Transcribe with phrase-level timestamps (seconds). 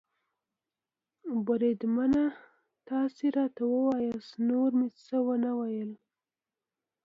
[1.45, 2.25] بریدمنه،
[2.89, 5.91] تاسې راته ووایاست، نور مې څه و نه ویل.